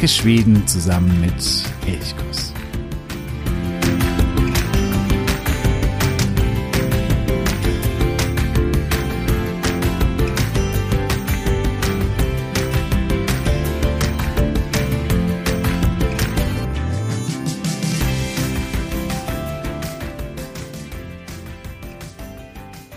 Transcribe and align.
Entdecke 0.00 0.22
Schweden 0.22 0.66
zusammen 0.66 1.20
mit 1.20 1.34
Elchkuss. 1.86 2.54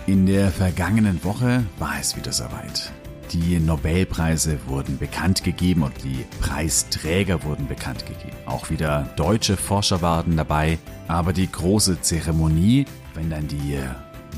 In 0.06 0.24
der 0.24 0.50
vergangenen 0.50 1.22
Woche 1.22 1.66
war 1.78 1.96
es 2.00 2.16
wieder 2.16 2.32
soweit. 2.32 2.90
Die 3.32 3.58
Nobelpreise 3.58 4.58
wurden 4.66 4.98
bekannt 4.98 5.42
gegeben 5.42 5.82
und 5.82 6.04
die 6.04 6.24
Preisträger 6.40 7.42
wurden 7.42 7.66
bekannt 7.66 8.06
gegeben. 8.06 8.36
Auch 8.46 8.70
wieder 8.70 9.08
deutsche 9.16 9.56
Forscher 9.56 10.02
waren 10.02 10.36
dabei. 10.36 10.78
Aber 11.08 11.32
die 11.32 11.50
große 11.50 12.00
Zeremonie, 12.00 12.84
wenn 13.14 13.30
dann 13.30 13.48
die 13.48 13.78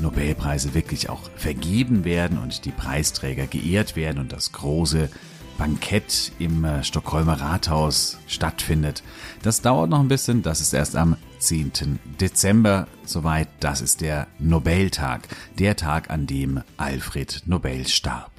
Nobelpreise 0.01 0.73
wirklich 0.73 1.09
auch 1.09 1.29
vergeben 1.35 2.05
werden 2.05 2.37
und 2.37 2.65
die 2.65 2.71
Preisträger 2.71 3.47
geehrt 3.47 3.95
werden 3.95 4.19
und 4.19 4.31
das 4.31 4.51
große 4.51 5.09
Bankett 5.57 6.31
im 6.37 6.63
äh, 6.63 6.83
Stockholmer 6.83 7.41
Rathaus 7.41 8.19
stattfindet. 8.27 9.03
Das 9.41 9.61
dauert 9.61 9.89
noch 9.89 9.99
ein 9.99 10.07
bisschen, 10.07 10.43
das 10.43 10.61
ist 10.61 10.73
erst 10.73 10.95
am 10.95 11.17
10. 11.39 11.99
Dezember 12.21 12.87
soweit. 13.05 13.47
Das 13.59 13.81
ist 13.81 14.01
der 14.01 14.27
Nobeltag, 14.39 15.27
der 15.57 15.75
Tag, 15.75 16.09
an 16.09 16.27
dem 16.27 16.61
Alfred 16.77 17.43
Nobel 17.45 17.87
starb. 17.87 18.36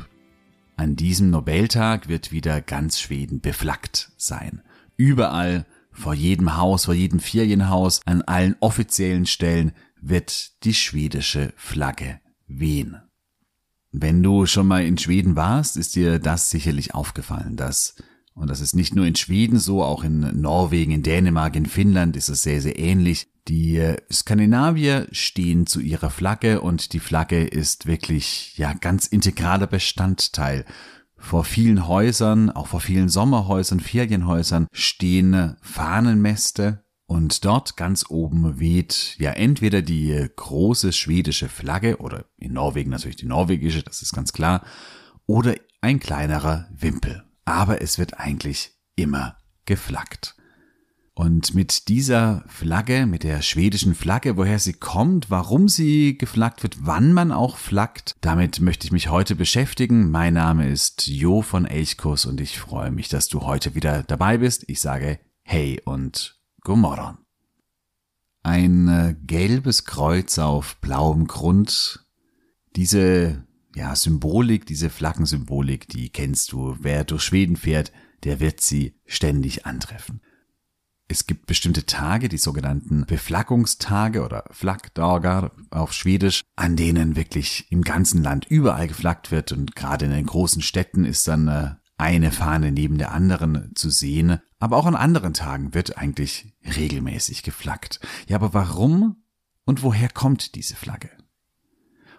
An 0.78 0.94
diesem 0.94 1.30
Nobeltag 1.30 2.06
wird 2.06 2.30
wieder 2.30 2.60
ganz 2.60 3.00
Schweden 3.00 3.40
beflaggt 3.40 4.12
sein. 4.16 4.62
Überall, 4.96 5.66
vor 5.90 6.14
jedem 6.14 6.56
Haus, 6.56 6.84
vor 6.84 6.94
jedem 6.94 7.18
Ferienhaus, 7.18 8.00
an 8.06 8.22
allen 8.22 8.54
offiziellen 8.60 9.26
Stellen 9.26 9.72
wird 10.00 10.62
die 10.62 10.74
schwedische 10.74 11.52
Flagge 11.56 12.20
wehen. 12.46 12.96
Wenn 13.90 14.22
du 14.22 14.46
schon 14.46 14.68
mal 14.68 14.84
in 14.84 14.98
Schweden 14.98 15.34
warst, 15.34 15.76
ist 15.76 15.96
dir 15.96 16.20
das 16.20 16.48
sicherlich 16.48 16.94
aufgefallen, 16.94 17.56
dass, 17.56 17.96
und 18.38 18.48
das 18.48 18.60
ist 18.60 18.74
nicht 18.74 18.94
nur 18.94 19.04
in 19.04 19.16
Schweden 19.16 19.58
so, 19.58 19.82
auch 19.82 20.04
in 20.04 20.40
Norwegen, 20.40 20.92
in 20.92 21.02
Dänemark, 21.02 21.56
in 21.56 21.66
Finnland 21.66 22.16
ist 22.16 22.28
es 22.28 22.42
sehr, 22.42 22.60
sehr 22.60 22.78
ähnlich, 22.78 23.26
die 23.48 23.78
äh, 23.78 23.96
Skandinavier 24.12 25.08
stehen 25.10 25.66
zu 25.66 25.80
ihrer 25.80 26.10
Flagge 26.10 26.60
und 26.60 26.92
die 26.92 27.00
Flagge 27.00 27.44
ist 27.44 27.86
wirklich 27.86 28.56
ja 28.56 28.74
ganz 28.74 29.06
integraler 29.06 29.66
Bestandteil. 29.66 30.64
Vor 31.16 31.44
vielen 31.44 31.88
Häusern, 31.88 32.50
auch 32.50 32.68
vor 32.68 32.80
vielen 32.80 33.08
Sommerhäusern, 33.08 33.80
Ferienhäusern 33.80 34.68
stehen 34.70 35.56
Fahnenmäste 35.60 36.84
und 37.06 37.44
dort 37.44 37.76
ganz 37.76 38.04
oben 38.08 38.60
weht 38.60 39.16
ja 39.18 39.32
entweder 39.32 39.82
die 39.82 40.28
große 40.36 40.92
schwedische 40.92 41.48
Flagge 41.48 41.96
oder 41.96 42.26
in 42.36 42.52
Norwegen 42.52 42.90
natürlich 42.90 43.16
die 43.16 43.26
norwegische, 43.26 43.82
das 43.82 44.02
ist 44.02 44.12
ganz 44.12 44.32
klar, 44.32 44.64
oder 45.26 45.56
ein 45.80 45.98
kleinerer 45.98 46.68
Wimpel. 46.70 47.27
Aber 47.48 47.80
es 47.80 47.98
wird 47.98 48.20
eigentlich 48.20 48.72
immer 48.94 49.38
geflaggt. 49.64 50.36
Und 51.14 51.54
mit 51.54 51.88
dieser 51.88 52.44
Flagge, 52.46 53.06
mit 53.06 53.22
der 53.22 53.40
schwedischen 53.40 53.94
Flagge, 53.94 54.36
woher 54.36 54.58
sie 54.58 54.74
kommt, 54.74 55.30
warum 55.30 55.66
sie 55.66 56.18
geflaggt 56.18 56.62
wird, 56.62 56.76
wann 56.82 57.14
man 57.14 57.32
auch 57.32 57.56
flaggt, 57.56 58.16
damit 58.20 58.60
möchte 58.60 58.86
ich 58.86 58.92
mich 58.92 59.08
heute 59.08 59.34
beschäftigen. 59.34 60.10
Mein 60.10 60.34
Name 60.34 60.68
ist 60.68 61.06
Jo 61.06 61.40
von 61.40 61.64
Elchkurs 61.64 62.26
und 62.26 62.38
ich 62.38 62.58
freue 62.58 62.90
mich, 62.90 63.08
dass 63.08 63.28
du 63.28 63.40
heute 63.40 63.74
wieder 63.74 64.02
dabei 64.02 64.36
bist. 64.36 64.64
Ich 64.68 64.82
sage 64.82 65.18
Hey 65.42 65.80
und 65.86 66.38
Gomorron. 66.60 67.16
Ein 68.42 68.88
äh, 68.88 69.16
gelbes 69.24 69.86
Kreuz 69.86 70.38
auf 70.38 70.76
blauem 70.82 71.26
Grund. 71.26 72.04
Diese 72.76 73.47
ja, 73.78 73.94
Symbolik, 73.94 74.66
diese 74.66 74.90
Flaggensymbolik, 74.90 75.88
die 75.88 76.10
kennst 76.10 76.50
du. 76.52 76.76
Wer 76.80 77.04
durch 77.04 77.22
Schweden 77.22 77.56
fährt, 77.56 77.92
der 78.24 78.40
wird 78.40 78.60
sie 78.60 78.98
ständig 79.06 79.66
antreffen. 79.66 80.20
Es 81.06 81.26
gibt 81.26 81.46
bestimmte 81.46 81.86
Tage, 81.86 82.28
die 82.28 82.38
sogenannten 82.38 83.06
Beflaggungstage 83.06 84.24
oder 84.24 84.44
Flaggdagar 84.50 85.52
auf 85.70 85.92
Schwedisch, 85.92 86.42
an 86.56 86.76
denen 86.76 87.16
wirklich 87.16 87.70
im 87.70 87.82
ganzen 87.82 88.22
Land 88.22 88.46
überall 88.46 88.88
geflaggt 88.88 89.30
wird 89.30 89.52
und 89.52 89.74
gerade 89.74 90.06
in 90.06 90.10
den 90.10 90.26
großen 90.26 90.60
Städten 90.60 91.04
ist 91.04 91.26
dann 91.28 91.48
äh, 91.48 91.70
eine 91.96 92.32
Fahne 92.32 92.72
neben 92.72 92.98
der 92.98 93.12
anderen 93.12 93.70
zu 93.74 93.90
sehen. 93.90 94.40
Aber 94.58 94.76
auch 94.76 94.86
an 94.86 94.96
anderen 94.96 95.34
Tagen 95.34 95.72
wird 95.72 95.96
eigentlich 95.96 96.52
regelmäßig 96.76 97.44
geflaggt. 97.44 98.00
Ja, 98.26 98.36
aber 98.36 98.52
warum 98.52 99.22
und 99.64 99.82
woher 99.82 100.08
kommt 100.08 100.56
diese 100.56 100.74
Flagge? 100.74 101.10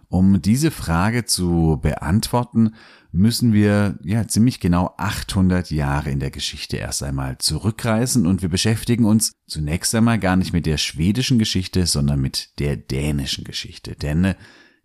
Um 0.09 0.41
diese 0.41 0.71
Frage 0.71 1.25
zu 1.25 1.79
beantworten, 1.81 2.73
müssen 3.11 3.53
wir 3.53 3.97
ja 4.03 4.27
ziemlich 4.27 4.59
genau 4.59 4.93
800 4.97 5.69
Jahre 5.69 6.09
in 6.09 6.19
der 6.19 6.31
Geschichte 6.31 6.77
erst 6.77 7.03
einmal 7.03 7.37
zurückreisen 7.37 8.25
und 8.25 8.41
wir 8.41 8.49
beschäftigen 8.49 9.05
uns 9.05 9.33
zunächst 9.47 9.93
einmal 9.93 10.19
gar 10.19 10.35
nicht 10.35 10.51
mit 10.51 10.65
der 10.65 10.77
schwedischen 10.77 11.37
Geschichte, 11.37 11.85
sondern 11.85 12.19
mit 12.19 12.59
der 12.59 12.75
dänischen 12.75 13.43
Geschichte. 13.43 13.95
Denn 13.95 14.33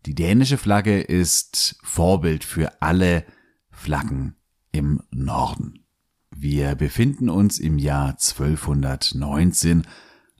die 0.04 0.14
dänische 0.14 0.58
Flagge 0.58 1.00
ist 1.00 1.76
Vorbild 1.82 2.44
für 2.44 2.82
alle 2.82 3.24
Flaggen 3.70 4.36
im 4.72 5.02
Norden. 5.10 5.86
Wir 6.30 6.74
befinden 6.74 7.30
uns 7.30 7.58
im 7.58 7.78
Jahr 7.78 8.10
1219 8.10 9.86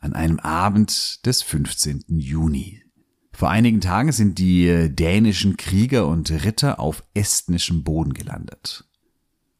an 0.00 0.12
einem 0.12 0.38
Abend 0.40 1.24
des 1.24 1.40
15. 1.40 2.04
Juni. 2.08 2.83
Vor 3.34 3.50
einigen 3.50 3.80
Tagen 3.80 4.12
sind 4.12 4.38
die 4.38 4.68
äh, 4.68 4.88
dänischen 4.88 5.56
Krieger 5.56 6.06
und 6.06 6.30
Ritter 6.30 6.78
auf 6.78 7.02
estnischem 7.14 7.82
Boden 7.82 8.14
gelandet. 8.14 8.84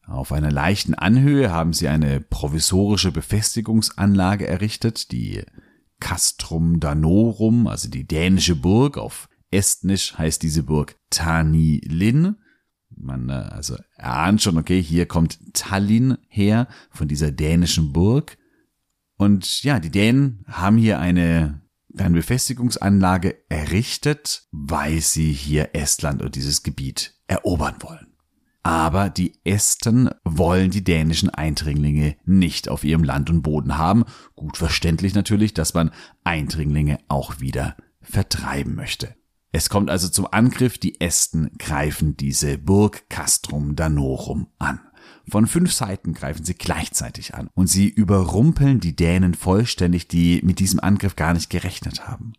Auf 0.07 0.31
einer 0.31 0.49
leichten 0.49 0.93
Anhöhe 0.93 1.51
haben 1.51 1.73
sie 1.73 1.89
eine 1.89 2.21
provisorische 2.21 3.11
Befestigungsanlage 3.11 4.47
errichtet, 4.47 5.11
die 5.11 5.43
Castrum 5.99 6.79
Danorum, 6.79 7.67
also 7.67 7.89
die 7.89 8.07
dänische 8.07 8.55
Burg. 8.55 8.97
Auf 8.97 9.27
Estnisch 9.51 10.17
heißt 10.17 10.41
diese 10.41 10.63
Burg 10.63 10.95
Tani 11.09 11.81
Lin. 11.83 12.37
Man 12.95 13.27
äh, 13.27 13.33
also 13.33 13.75
erahnt 13.97 14.41
schon, 14.41 14.57
okay, 14.57 14.81
hier 14.81 15.05
kommt 15.05 15.39
Tallinn 15.53 16.17
her 16.29 16.69
von 16.91 17.09
dieser 17.09 17.31
dänischen 17.31 17.91
Burg. 17.91 18.37
Und 19.17 19.63
ja, 19.63 19.81
die 19.81 19.91
Dänen 19.91 20.45
haben 20.47 20.77
hier 20.77 20.99
eine 20.99 21.64
eine 21.97 22.15
Befestigungsanlage 22.15 23.37
errichtet, 23.49 24.47
weil 24.51 25.01
sie 25.01 25.31
hier 25.31 25.69
Estland 25.73 26.21
und 26.21 26.35
dieses 26.35 26.63
Gebiet 26.63 27.13
erobern 27.27 27.75
wollen. 27.79 28.07
Aber 28.63 29.11
die 29.11 29.33
Esten 29.43 30.09
wollen 30.23 30.71
die 30.71 30.83
dänischen 30.83 31.29
Eindringlinge 31.29 32.17
nicht 32.25 32.67
auf 32.67 32.83
ihrem 32.83 33.03
Land 33.03 33.29
und 33.29 33.43
Boden 33.43 33.77
haben. 33.77 34.05
Gut 34.35 34.57
verständlich 34.57 35.13
natürlich, 35.13 35.53
dass 35.53 35.75
man 35.75 35.91
Eindringlinge 36.23 36.97
auch 37.07 37.39
wieder 37.39 37.77
vertreiben 38.01 38.73
möchte. 38.73 39.15
Es 39.51 39.69
kommt 39.69 39.89
also 39.89 40.09
zum 40.09 40.27
Angriff, 40.29 40.77
die 40.79 40.99
Esten 40.99 41.51
greifen 41.59 42.17
diese 42.17 42.57
Burg 42.57 43.07
Castrum 43.09 43.75
Danorum 43.75 44.47
an. 44.57 44.81
Von 45.27 45.47
fünf 45.47 45.73
Seiten 45.73 46.13
greifen 46.13 46.45
sie 46.45 46.53
gleichzeitig 46.53 47.33
an 47.33 47.49
und 47.55 47.67
sie 47.67 47.87
überrumpeln 47.87 48.79
die 48.79 48.95
Dänen 48.95 49.33
vollständig, 49.33 50.07
die 50.07 50.41
mit 50.43 50.59
diesem 50.59 50.79
Angriff 50.79 51.15
gar 51.15 51.33
nicht 51.33 51.49
gerechnet 51.49 52.07
haben. 52.07 52.33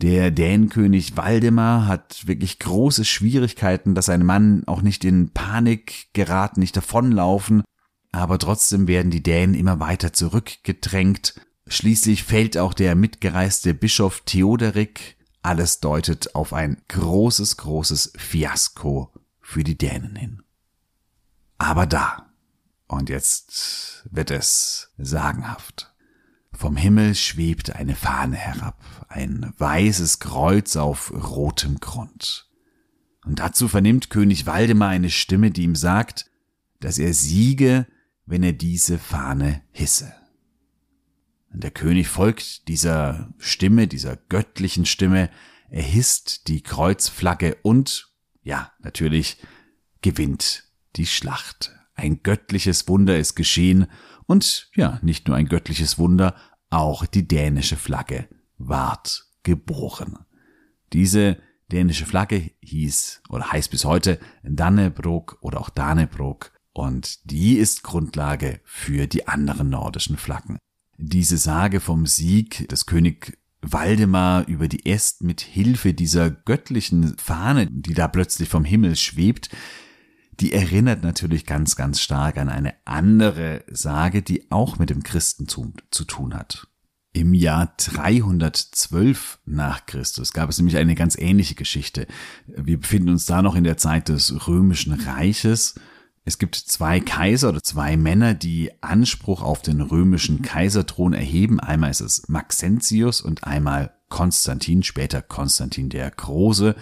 Der 0.00 0.30
Dänenkönig 0.30 1.16
Waldemar 1.16 1.86
hat 1.86 2.26
wirklich 2.26 2.58
große 2.58 3.04
Schwierigkeiten, 3.04 3.94
dass 3.94 4.06
sein 4.06 4.24
Mann 4.24 4.62
auch 4.66 4.82
nicht 4.82 5.04
in 5.04 5.30
Panik 5.30 6.08
geraten, 6.12 6.60
nicht 6.60 6.76
davonlaufen, 6.76 7.62
aber 8.12 8.38
trotzdem 8.38 8.88
werden 8.88 9.10
die 9.10 9.22
Dänen 9.22 9.54
immer 9.54 9.80
weiter 9.80 10.12
zurückgedrängt. 10.12 11.40
Schließlich 11.66 12.24
fällt 12.24 12.56
auch 12.56 12.74
der 12.74 12.94
mitgereiste 12.94 13.74
Bischof 13.74 14.22
Theoderik. 14.24 15.16
Alles 15.42 15.80
deutet 15.80 16.34
auf 16.34 16.52
ein 16.52 16.82
großes, 16.88 17.58
großes 17.58 18.12
Fiasko 18.16 19.12
für 19.40 19.64
die 19.64 19.78
Dänen 19.78 20.16
hin 20.16 20.42
aber 21.58 21.86
da. 21.86 22.30
Und 22.86 23.10
jetzt 23.10 24.08
wird 24.10 24.30
es 24.30 24.92
sagenhaft. 24.96 25.92
Vom 26.52 26.76
Himmel 26.76 27.14
schwebt 27.14 27.76
eine 27.76 27.94
Fahne 27.94 28.36
herab, 28.36 29.06
ein 29.08 29.52
weißes 29.58 30.18
Kreuz 30.20 30.76
auf 30.76 31.12
rotem 31.12 31.78
Grund. 31.78 32.48
Und 33.24 33.40
dazu 33.40 33.68
vernimmt 33.68 34.08
König 34.08 34.46
Waldemar 34.46 34.88
eine 34.88 35.10
Stimme, 35.10 35.50
die 35.50 35.64
ihm 35.64 35.76
sagt, 35.76 36.30
dass 36.80 36.98
er 36.98 37.12
siege, 37.12 37.86
wenn 38.24 38.42
er 38.42 38.54
diese 38.54 38.98
Fahne 38.98 39.62
hisse. 39.70 40.12
Und 41.52 41.62
der 41.62 41.70
König 41.70 42.08
folgt 42.08 42.68
dieser 42.68 43.32
Stimme, 43.38 43.86
dieser 43.86 44.16
göttlichen 44.16 44.86
Stimme, 44.86 45.30
er 45.70 45.82
hisst 45.82 46.48
die 46.48 46.62
Kreuzflagge 46.62 47.58
und, 47.62 48.10
ja, 48.42 48.72
natürlich, 48.80 49.38
gewinnt 50.00 50.67
die 50.98 51.06
Schlacht. 51.06 51.72
ein 51.94 52.22
göttliches 52.22 52.86
Wunder 52.86 53.18
ist 53.18 53.34
geschehen 53.34 53.86
und 54.26 54.70
ja, 54.74 55.00
nicht 55.02 55.26
nur 55.26 55.36
ein 55.36 55.48
göttliches 55.48 55.98
Wunder, 55.98 56.36
auch 56.70 57.06
die 57.06 57.26
dänische 57.26 57.76
Flagge 57.76 58.28
ward 58.56 59.26
geboren. 59.42 60.18
Diese 60.92 61.38
dänische 61.72 62.06
Flagge 62.06 62.50
hieß 62.60 63.22
oder 63.28 63.50
heißt 63.50 63.70
bis 63.70 63.84
heute 63.84 64.20
Dannebrog 64.42 65.38
oder 65.40 65.60
auch 65.60 65.70
Danebrog 65.70 66.52
und 66.72 67.30
die 67.30 67.56
ist 67.56 67.82
Grundlage 67.82 68.60
für 68.64 69.06
die 69.06 69.26
anderen 69.26 69.70
nordischen 69.70 70.16
Flaggen. 70.16 70.58
Diese 70.98 71.36
Sage 71.36 71.80
vom 71.80 72.06
Sieg 72.06 72.68
des 72.68 72.86
König 72.86 73.38
Waldemar 73.60 74.46
über 74.46 74.68
die 74.68 74.86
Est 74.86 75.22
mit 75.22 75.40
Hilfe 75.40 75.94
dieser 75.94 76.30
göttlichen 76.30 77.16
Fahne, 77.18 77.66
die 77.68 77.94
da 77.94 78.06
plötzlich 78.06 78.48
vom 78.48 78.64
Himmel 78.64 78.94
schwebt, 78.94 79.50
die 80.40 80.52
erinnert 80.52 81.02
natürlich 81.02 81.46
ganz, 81.46 81.76
ganz 81.76 82.00
stark 82.00 82.36
an 82.38 82.48
eine 82.48 82.74
andere 82.84 83.64
Sage, 83.70 84.22
die 84.22 84.50
auch 84.50 84.78
mit 84.78 84.90
dem 84.90 85.02
Christentum 85.02 85.74
zu 85.90 86.04
tun 86.04 86.34
hat. 86.34 86.68
Im 87.12 87.34
Jahr 87.34 87.74
312 87.78 89.40
nach 89.44 89.86
Christus 89.86 90.32
gab 90.32 90.50
es 90.50 90.58
nämlich 90.58 90.76
eine 90.76 90.94
ganz 90.94 91.16
ähnliche 91.16 91.54
Geschichte. 91.54 92.06
Wir 92.46 92.78
befinden 92.78 93.08
uns 93.08 93.26
da 93.26 93.42
noch 93.42 93.56
in 93.56 93.64
der 93.64 93.76
Zeit 93.76 94.08
des 94.08 94.46
römischen 94.46 94.92
Reiches 94.92 95.74
es 96.28 96.36
gibt 96.36 96.56
zwei 96.56 97.00
Kaiser 97.00 97.48
oder 97.48 97.62
zwei 97.62 97.96
Männer, 97.96 98.34
die 98.34 98.70
Anspruch 98.82 99.42
auf 99.42 99.62
den 99.62 99.80
römischen 99.80 100.42
Kaiserthron 100.42 101.14
erheben. 101.14 101.58
Einmal 101.58 101.90
ist 101.90 102.02
es 102.02 102.28
Maxentius 102.28 103.22
und 103.22 103.44
einmal 103.44 103.94
Konstantin, 104.10 104.82
später 104.82 105.22
Konstantin 105.22 105.88
der 105.88 106.10
Große. 106.10 106.76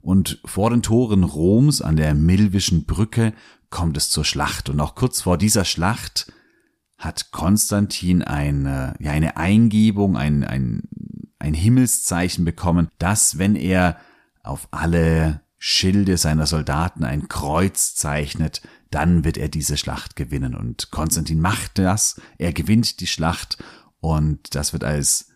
Und 0.00 0.40
vor 0.44 0.70
den 0.70 0.82
Toren 0.82 1.24
Roms 1.24 1.82
an 1.82 1.96
der 1.96 2.14
Milvischen 2.14 2.84
Brücke 2.84 3.32
kommt 3.70 3.96
es 3.96 4.08
zur 4.10 4.24
Schlacht. 4.24 4.68
Und 4.68 4.80
auch 4.80 4.94
kurz 4.94 5.22
vor 5.22 5.38
dieser 5.38 5.64
Schlacht 5.64 6.32
hat 6.98 7.30
Konstantin 7.32 8.22
eine, 8.22 8.94
ja, 9.00 9.12
eine 9.12 9.36
Eingebung, 9.36 10.16
ein, 10.16 10.44
ein, 10.44 10.88
ein 11.38 11.54
Himmelszeichen 11.54 12.44
bekommen, 12.44 12.88
dass 12.98 13.38
wenn 13.38 13.56
er 13.56 13.98
auf 14.42 14.68
alle 14.70 15.40
Schilde 15.58 16.16
seiner 16.16 16.46
Soldaten 16.46 17.04
ein 17.04 17.28
Kreuz 17.28 17.94
zeichnet, 17.94 18.62
dann 18.90 19.24
wird 19.24 19.36
er 19.36 19.48
diese 19.48 19.76
Schlacht 19.76 20.16
gewinnen. 20.16 20.54
Und 20.54 20.90
Konstantin 20.90 21.40
macht 21.40 21.78
das, 21.78 22.20
er 22.38 22.52
gewinnt 22.52 23.00
die 23.00 23.06
Schlacht 23.06 23.58
und 24.00 24.54
das 24.54 24.72
wird 24.72 24.84
als, 24.84 25.28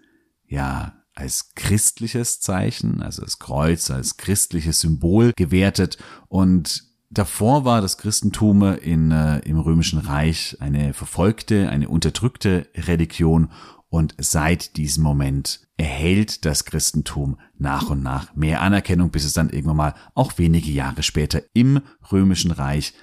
ja, 0.47 1.00
als 1.15 1.55
christliches 1.55 2.41
Zeichen, 2.41 3.03
also 3.03 3.23
das 3.23 3.39
Kreuz 3.39 3.91
als 3.91 4.17
christliches 4.17 4.81
Symbol 4.81 5.33
gewertet 5.37 5.99
und 6.29 6.89
Davor 7.13 7.65
war 7.65 7.81
das 7.81 7.99
Christentum 7.99 8.63
in, 8.63 9.11
äh, 9.11 9.41
im 9.41 9.59
Römischen 9.59 9.99
Reich 9.99 10.57
eine 10.61 10.95
verfolgte, 10.95 11.69
eine 11.69 11.89
unterdrückte 11.89 12.69
Religion 12.77 13.51
und 13.89 14.15
seit 14.19 14.77
diesem 14.77 15.03
Moment 15.03 15.67
erhält 15.77 16.45
das 16.45 16.65
Christentum 16.65 17.41
nach 17.59 17.91
und 17.91 18.05
nach 18.05 18.35
mehr 18.37 18.61
Anerkennung, 18.61 19.11
bis 19.11 19.25
es 19.25 19.33
dann 19.33 19.51
irgendwann 19.51 19.77
mal 19.77 19.95
auch 20.15 20.39
wenige 20.39 20.71
Jahre 20.71 21.03
später 21.03 21.43
im 21.53 21.81
Römischen 22.13 22.53
Reich 22.53 22.95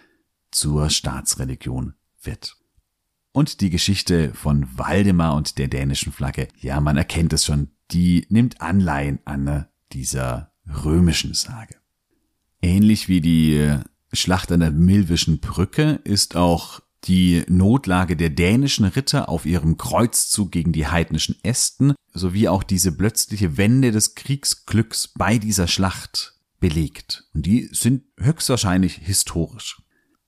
zur 0.51 0.89
Staatsreligion 0.89 1.95
wird. 2.21 2.55
Und 3.33 3.59
die 3.59 3.69
Geschichte 3.69 4.33
von 4.33 4.65
Waldemar 4.77 5.35
und 5.35 5.57
der 5.57 5.67
dänischen 5.67 6.13
Flagge, 6.13 6.47
ja, 6.57 6.79
man 6.79 6.95
erkennt 6.95 7.33
es 7.33 7.43
schon, 7.43 7.71
die 7.91 8.25
nimmt 8.29 8.61
Anleihen 8.61 9.19
an 9.25 9.67
dieser 9.91 10.51
römischen 10.83 11.33
Sage. 11.33 11.75
Ähnlich 12.61 13.07
wie 13.07 13.21
die 13.21 13.77
Schlacht 14.13 14.51
an 14.51 14.61
der 14.61 14.71
Milwischen 14.71 15.39
Brücke 15.39 15.99
ist 16.03 16.35
auch 16.35 16.81
die 17.03 17.43
Notlage 17.47 18.15
der 18.17 18.29
dänischen 18.29 18.85
Ritter 18.85 19.29
auf 19.29 19.45
ihrem 19.45 19.77
Kreuzzug 19.77 20.51
gegen 20.51 20.73
die 20.73 20.87
heidnischen 20.87 21.37
Ästen 21.43 21.93
sowie 22.13 22.47
auch 22.47 22.63
diese 22.63 22.91
plötzliche 22.91 23.57
Wende 23.57 23.91
des 23.91 24.15
Kriegsglücks 24.15 25.09
bei 25.09 25.37
dieser 25.37 25.67
Schlacht 25.67 26.33
belegt. 26.59 27.25
Und 27.33 27.45
die 27.45 27.69
sind 27.71 28.03
höchstwahrscheinlich 28.19 28.95
historisch. 28.95 29.81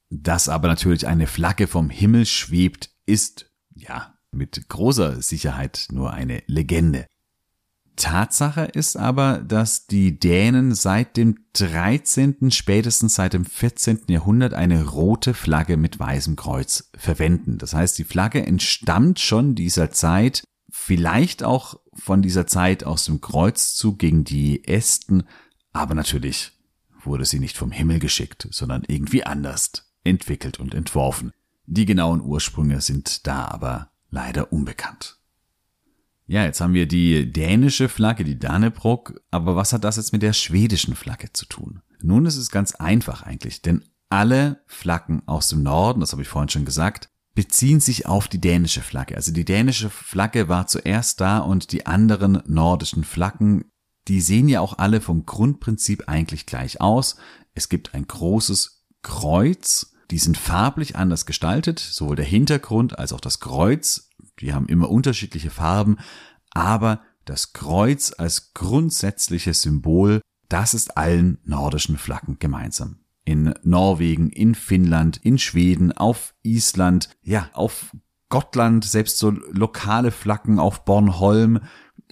Dass 0.09 0.50
aber 0.50 0.67
natürlich 0.67 1.07
eine 1.07 1.27
Flagge 1.27 1.67
vom 1.67 1.89
Himmel 1.89 2.25
schwebt, 2.25 2.91
ist, 3.05 3.51
ja, 3.75 4.15
mit 4.31 4.69
großer 4.69 5.21
Sicherheit 5.21 5.88
nur 5.91 6.13
eine 6.13 6.44
Legende. 6.45 7.07
Tatsache 8.00 8.63
ist 8.63 8.98
aber, 8.98 9.40
dass 9.40 9.86
die 9.86 10.18
Dänen 10.19 10.74
seit 10.74 11.18
dem 11.18 11.36
13., 11.54 12.50
spätestens 12.50 13.16
seit 13.16 13.34
dem 13.34 13.46
14. 13.46 14.06
Jahrhundert 14.07 14.54
eine 14.54 14.86
rote 14.86 15.34
Flagge 15.34 15.78
mit 15.78 16.00
weißem 16.00 16.36
Kreuz 16.36 16.90
verwenden. 16.98 17.57
Das 17.57 17.74
heißt, 17.74 17.98
die 18.00 18.06
Flagge 18.06 18.46
entstammt 18.46 19.19
schon 19.19 19.54
dieser 19.54 19.92
Zeit, 19.92 20.44
vielleicht 20.72 21.44
auch 21.44 21.80
von 21.94 22.22
dieser 22.22 22.48
Zeit 22.48 22.84
aus 22.84 23.06
dem 23.06 23.22
Kreuzzug 23.22 24.00
gegen 24.00 24.24
die 24.24 24.68
Ästen, 24.68 25.24
aber 25.74 25.94
natürlich 25.94 26.54
wurde 27.04 27.25
sie 27.25 27.40
nicht 27.40 27.57
vom 27.57 27.72
Himmel 27.72 28.00
geschickt, 28.00 28.48
sondern 28.51 28.84
irgendwie 28.88 29.25
anders 29.25 29.72
entwickelt 30.04 30.60
und 30.60 30.74
entworfen. 30.74 31.31
Die 31.66 31.86
genauen 31.86 32.22
Ursprünge 32.22 32.81
sind 32.81 33.28
da 33.28 33.46
aber 33.46 33.92
leider 34.10 34.51
unbekannt. 34.51 35.19
Ja, 36.29 36.43
jetzt 36.43 36.61
haben 36.61 36.75
wir 36.75 36.87
die 36.87 37.31
dänische 37.31 37.89
Flagge, 37.89 38.23
die 38.23 38.37
Dannebrog, 38.37 39.19
aber 39.31 39.55
was 39.55 39.73
hat 39.73 39.83
das 39.83 39.95
jetzt 39.95 40.13
mit 40.13 40.21
der 40.21 40.33
schwedischen 40.33 40.95
Flagge 40.95 41.33
zu 41.33 41.47
tun? 41.47 41.81
Nun 42.03 42.27
ist 42.27 42.37
es 42.37 42.51
ganz 42.51 42.75
einfach 42.75 43.23
eigentlich, 43.23 43.63
denn 43.63 43.83
alle 44.09 44.61
Flaggen 44.67 45.23
aus 45.25 45.47
dem 45.49 45.63
Norden, 45.63 46.01
das 46.01 46.11
habe 46.11 46.21
ich 46.21 46.27
vorhin 46.27 46.49
schon 46.49 46.65
gesagt, 46.65 47.09
beziehen 47.33 47.79
sich 47.79 48.05
auf 48.05 48.27
die 48.27 48.39
dänische 48.39 48.81
Flagge. 48.81 49.15
Also 49.15 49.31
die 49.33 49.43
dänische 49.43 49.89
Flagge 49.89 50.47
war 50.47 50.67
zuerst 50.67 51.19
da 51.19 51.39
und 51.39 51.71
die 51.71 51.87
anderen 51.87 52.43
nordischen 52.45 53.03
Flaggen, 53.03 53.65
die 54.07 54.21
sehen 54.21 54.47
ja 54.47 54.61
auch 54.61 54.77
alle 54.77 55.01
vom 55.01 55.25
Grundprinzip 55.25 56.03
eigentlich 56.05 56.45
gleich 56.45 56.79
aus. 56.79 57.15
Es 57.55 57.69
gibt 57.69 57.95
ein 57.95 58.05
großes 58.05 58.85
Kreuz 59.01 59.95
die 60.11 60.17
sind 60.17 60.37
farblich 60.37 60.95
anders 60.95 61.25
gestaltet, 61.25 61.79
sowohl 61.79 62.15
der 62.15 62.25
Hintergrund 62.25 62.98
als 62.98 63.13
auch 63.13 63.19
das 63.19 63.39
Kreuz. 63.39 64.09
Die 64.39 64.53
haben 64.53 64.67
immer 64.67 64.89
unterschiedliche 64.89 65.50
Farben, 65.50 65.98
aber 66.51 67.01
das 67.25 67.53
Kreuz 67.53 68.13
als 68.17 68.53
grundsätzliches 68.53 69.62
Symbol, 69.62 70.22
das 70.48 70.74
ist 70.74 70.98
allen 70.98 71.38
nordischen 71.43 71.98
Flaggen 71.98 72.38
gemeinsam. 72.39 73.00
In 73.24 73.53
Norwegen, 73.63 74.29
in 74.29 74.55
Finnland, 74.55 75.17
in 75.17 75.38
Schweden, 75.38 75.91
auf 75.91 76.34
Island, 76.41 77.10
ja, 77.22 77.50
auf 77.53 77.96
Gottland, 78.29 78.86
selbst 78.86 79.19
so 79.19 79.29
lokale 79.29 80.12
Flaggen 80.12 80.60
auf 80.60 80.86
Bornholm, 80.86 81.62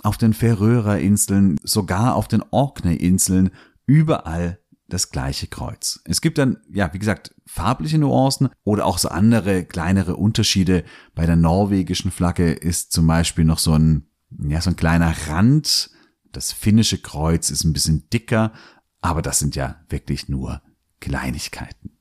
auf 0.03 0.17
den 0.17 0.33
Färöerinseln, 0.33 1.57
sogar 1.63 2.15
auf 2.15 2.27
den 2.27 2.43
Orkney-Inseln, 2.51 3.51
überall 3.87 4.59
das 4.87 5.09
gleiche 5.09 5.47
Kreuz. 5.47 5.99
Es 6.05 6.21
gibt 6.21 6.37
dann, 6.37 6.57
ja, 6.69 6.93
wie 6.93 6.99
gesagt, 6.99 7.35
farbliche 7.45 7.97
Nuancen 7.97 8.49
oder 8.63 8.85
auch 8.85 8.97
so 8.97 9.09
andere 9.09 9.65
kleinere 9.65 10.15
Unterschiede. 10.15 10.83
Bei 11.13 11.25
der 11.25 11.35
norwegischen 11.35 12.11
Flagge 12.11 12.51
ist 12.51 12.91
zum 12.91 13.05
Beispiel 13.07 13.43
noch 13.43 13.59
so 13.59 13.73
ein, 13.73 14.07
ja, 14.43 14.61
so 14.61 14.69
ein 14.69 14.75
kleiner 14.75 15.13
Rand. 15.27 15.89
Das 16.31 16.53
finnische 16.53 16.99
Kreuz 16.99 17.49
ist 17.49 17.63
ein 17.63 17.73
bisschen 17.73 18.09
dicker, 18.09 18.53
aber 19.01 19.21
das 19.21 19.39
sind 19.39 19.55
ja 19.55 19.81
wirklich 19.89 20.29
nur 20.29 20.61
Kleinigkeiten. 20.99 21.91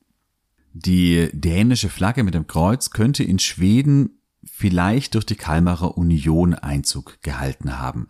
Die 0.73 1.31
dänische 1.33 1.89
Flagge 1.89 2.23
mit 2.23 2.35
dem 2.35 2.47
Kreuz 2.47 2.91
könnte 2.91 3.25
in 3.25 3.39
Schweden 3.39 4.21
vielleicht 4.45 5.15
durch 5.15 5.27
die 5.27 5.35
Kalmarer 5.35 5.97
Union 5.97 6.55
Einzug 6.55 7.21
gehalten 7.23 7.79
haben. 7.79 8.09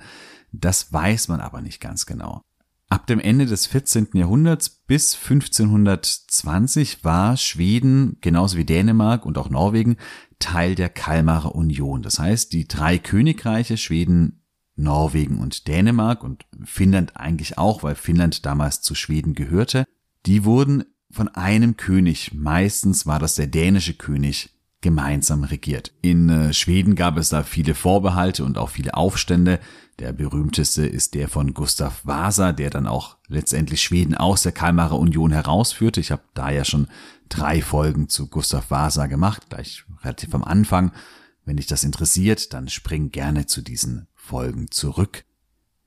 Das 0.53 0.93
weiß 0.93 1.29
man 1.29 1.41
aber 1.41 1.63
nicht 1.63 1.81
ganz 1.81 2.07
genau. 2.07 2.43
Ab 2.89 3.09
dem 3.09 3.19
Ende 3.19 3.47
des 3.47 3.67
14. 3.67 4.09
Jahrhunderts 4.15 4.69
bis 4.69 5.15
1520 5.15 7.05
war 7.05 7.37
Schweden, 7.37 8.19
genauso 8.21 8.57
wie 8.57 8.65
Dänemark 8.65 9.27
und 9.27 9.39
auch 9.39 9.51
Norwegen, 9.51 9.97
Teil 10.39 10.77
der 10.77 10.89
Kalmarer 10.89 11.55
Union. 11.55 12.03
Das 12.03 12.21
heißt, 12.21 12.53
die 12.53 12.69
drei 12.69 12.99
Königreiche 12.99 13.77
Schweden, 13.77 14.45
Norwegen 14.77 15.39
und 15.39 15.67
Dänemark 15.67 16.23
und 16.23 16.45
Finnland 16.65 17.17
eigentlich 17.17 17.59
auch, 17.59 17.83
weil 17.83 17.95
Finnland 17.95 18.47
damals 18.47 18.83
zu 18.83 18.95
Schweden 18.95 19.35
gehörte, 19.35 19.85
die 20.27 20.45
wurden 20.45 20.85
von 21.11 21.29
einem 21.29 21.77
König, 21.77 22.35
meistens 22.35 23.07
war 23.07 23.19
das 23.19 23.35
der 23.35 23.47
dänische 23.47 23.95
König, 23.95 24.51
gemeinsam 24.83 25.45
regiert. 25.45 25.93
In 26.03 26.29
äh, 26.29 26.53
Schweden 26.53 26.95
gab 26.95 27.17
es 27.17 27.31
da 27.31 27.43
viele 27.43 27.75
Vorbehalte 27.75 28.45
und 28.45 28.59
auch 28.59 28.69
viele 28.69 28.95
Aufstände. 28.95 29.59
Der 29.99 30.13
berühmteste 30.13 30.87
ist 30.87 31.15
der 31.15 31.29
von 31.29 31.55
Gustav 31.55 32.05
Vasa, 32.05 32.53
der 32.53 32.69
dann 32.69 32.87
auch 32.87 33.17
letztendlich 33.29 33.83
Schweden 33.83 34.15
aus 34.15 34.43
der 34.43 34.53
Kalmarer 34.53 34.99
Union 34.99 35.33
herausführte. 35.33 36.01
Ich 36.01 36.11
habe 36.11 36.23
da 36.35 36.51
ja 36.51 36.67
schon 36.67 36.89
drei 37.31 37.63
Folgen 37.63 38.11
zu 38.11 38.29
Gustav 38.29 38.71
Vasa 38.71 39.07
gemacht, 39.07 39.49
gleich 39.49 39.85
relativ 40.03 40.35
am 40.35 40.45
Anfang. 40.45 40.93
Wenn 41.47 41.57
dich 41.57 41.67
das 41.67 41.83
interessiert, 41.83 42.53
dann 42.53 42.69
spring 42.69 43.11
gerne 43.11 43.47
zu 43.47 43.63
diesen 43.63 44.07
Folgen 44.15 44.71
zurück. 44.71 45.25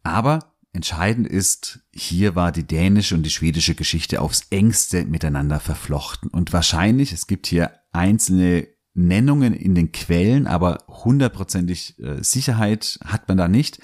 Aber 0.02 0.54
entscheidend 0.74 1.28
ist, 1.28 1.82
hier 1.94 2.34
war 2.34 2.52
die 2.52 2.66
dänische 2.66 3.14
und 3.14 3.24
die 3.24 3.30
schwedische 3.30 3.76
Geschichte 3.76 4.22
aufs 4.22 4.48
engste 4.50 5.06
miteinander 5.06 5.60
verflochten. 5.60 6.32
Und 6.32 6.52
wahrscheinlich, 6.52 7.12
es 7.12 7.28
gibt 7.28 7.46
hier 7.46 7.74
einzelne 7.92 8.68
Nennungen 8.94 9.54
in 9.54 9.76
den 9.76 9.92
Quellen, 9.92 10.48
aber 10.48 10.84
hundertprozentig 10.88 12.00
äh, 12.00 12.24
Sicherheit 12.24 13.00
hat 13.06 13.28
man 13.28 13.38
da 13.38 13.48
nicht. 13.48 13.80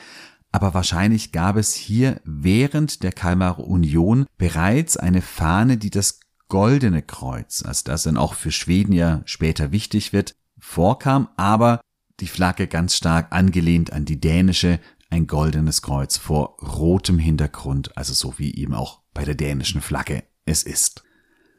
Aber 0.52 0.74
wahrscheinlich 0.74 1.32
gab 1.32 1.58
es 1.58 1.74
hier 1.74 2.22
während 2.24 3.04
der 3.04 3.12
Kalmarer 3.12 3.68
Union 3.68 4.26
bereits 4.38 4.96
eine 4.96 5.22
Fahne, 5.22 5.78
die 5.78 5.90
das 5.90 6.22
goldene 6.48 7.02
Kreuz, 7.02 7.64
also 7.66 7.82
das 7.86 8.04
dann 8.04 8.18
auch 8.18 8.36
für 8.36 8.52
Schweden 8.52 8.94
ja 8.94 9.22
später 9.26 9.72
wichtig 9.72 10.14
wird, 10.14 10.36
vorkam, 10.58 11.28
aber 11.36 11.82
die 12.20 12.28
Flagge 12.28 12.68
ganz 12.68 12.96
stark 12.96 13.34
angelehnt 13.34 13.92
an 13.92 14.06
die 14.06 14.20
dänische, 14.20 14.80
ein 15.10 15.28
goldenes 15.28 15.82
Kreuz 15.82 16.18
vor 16.18 16.58
rotem 16.62 17.20
Hintergrund, 17.20 17.98
also 17.98 18.14
so 18.14 18.36
wie 18.38 18.56
eben 18.56 18.74
auch 18.74 19.02
bei 19.14 19.26
der 19.26 19.36
dänischen 19.36 19.82
Flagge 19.82 20.24
es 20.46 20.64
ist. 20.64 21.04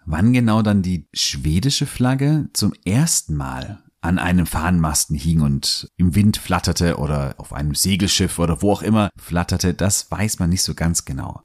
Wann 0.07 0.33
genau 0.33 0.63
dann 0.63 0.83
die 0.83 1.09
schwedische 1.13 1.85
Flagge 1.85 2.49
zum 2.53 2.73
ersten 2.85 3.35
Mal 3.35 3.83
an 4.01 4.21
einem 4.21 4.47
Fahnenmasten 4.47 5.17
hing 5.17 5.41
und 5.41 5.91
im 5.97 6.15
Wind 6.15 6.37
flatterte 6.37 6.99
oder 6.99 7.35
auf 7.39 7.53
einem 7.53 7.75
Segelschiff 7.75 8.39
oder 8.39 8.63
wo 8.63 8.71
auch 8.71 8.83
immer 8.83 9.11
flatterte, 9.17 9.75
das 9.75 10.09
weiß 10.09 10.39
man 10.39 10.51
nicht 10.51 10.63
so 10.63 10.75
ganz 10.75 11.05
genau. 11.05 11.43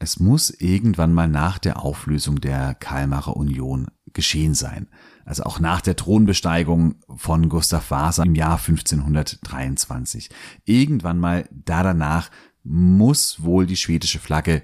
Es 0.00 0.18
muss 0.18 0.50
irgendwann 0.50 1.14
mal 1.14 1.28
nach 1.28 1.58
der 1.58 1.80
Auflösung 1.80 2.40
der 2.40 2.74
Kalmarer 2.74 3.36
Union 3.36 3.86
geschehen 4.12 4.54
sein. 4.54 4.88
Also 5.24 5.44
auch 5.44 5.60
nach 5.60 5.80
der 5.80 5.94
Thronbesteigung 5.94 6.96
von 7.16 7.48
Gustav 7.48 7.90
Vasa 7.92 8.24
im 8.24 8.34
Jahr 8.34 8.58
1523. 8.58 10.30
Irgendwann 10.64 11.20
mal 11.20 11.48
da 11.52 11.84
danach 11.84 12.30
muss 12.64 13.44
wohl 13.44 13.64
die 13.64 13.76
schwedische 13.76 14.18
Flagge 14.18 14.62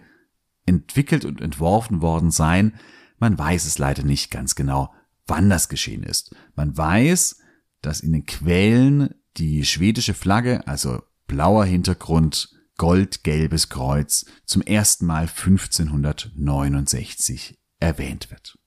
entwickelt 0.67 1.25
und 1.25 1.41
entworfen 1.41 2.03
worden 2.03 2.33
sein. 2.33 2.75
Man 3.23 3.39
weiß 3.39 3.65
es 3.67 3.79
leider 3.79 4.03
nicht 4.03 4.33
ganz 4.33 4.57
genau, 4.57 4.93
wann 5.29 5.49
das 5.49 5.69
geschehen 5.69 6.03
ist. 6.03 6.35
Man 6.57 6.77
weiß, 6.77 7.39
dass 7.81 8.01
in 8.01 8.13
den 8.13 8.27
Quellen 8.27 9.15
die 9.37 9.65
schwedische 9.65 10.13
Flagge, 10.13 10.67
also 10.67 11.01
blauer 11.29 11.65
Hintergrund, 11.65 12.49
goldgelbes 12.79 13.69
Kreuz 13.69 14.27
zum 14.45 14.61
ersten 14.63 15.07
Mal 15.07 15.29
1569 15.29 17.57
erwähnt 17.79 18.33
wird. 18.33 18.59